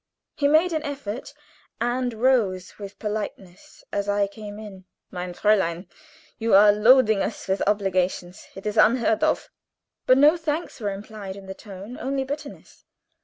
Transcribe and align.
He 0.35 0.47
made 0.47 0.73
an 0.73 0.81
effort, 0.81 1.31
and 1.79 2.11
rose 2.15 2.79
with 2.79 2.97
politeness 2.97 3.83
as 3.93 4.09
I 4.09 4.25
came 4.25 4.57
in. 4.57 4.85
"Mein 5.11 5.35
Fräulein, 5.35 5.87
you 6.39 6.55
are 6.55 6.71
loading 6.71 7.21
us 7.21 7.47
with 7.47 7.61
obligations. 7.67 8.47
It 8.55 8.65
is 8.65 8.73
quite 8.77 8.85
unheard 8.87 9.23
of." 9.23 9.51
But 10.07 10.17
no 10.17 10.37
thanks 10.37 10.79
were 10.79 10.89
implied 10.89 11.35
in 11.35 11.45
the 11.45 11.53
tone 11.53 11.99
only 11.99 12.23
bitterness. 12.23 12.83